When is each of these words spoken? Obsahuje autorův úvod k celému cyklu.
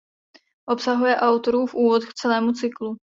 Obsahuje 0.69 1.15
autorův 1.15 1.73
úvod 1.75 2.05
k 2.05 2.13
celému 2.13 2.53
cyklu. 2.53 2.97